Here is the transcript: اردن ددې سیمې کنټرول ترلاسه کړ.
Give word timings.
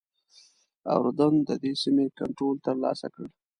اردن 0.95 1.33
ددې 1.47 1.71
سیمې 1.81 2.05
کنټرول 2.19 2.55
ترلاسه 2.67 3.07
کړ. 3.13 3.25